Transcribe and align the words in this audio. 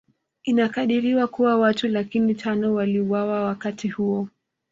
Inakadiriwa 0.43 1.27
kuwa 1.27 1.57
watu 1.57 1.87
laki 1.87 2.33
tano 2.35 2.73
waliuliwa 2.73 3.41
wakati 3.45 3.87
huo 3.87 4.27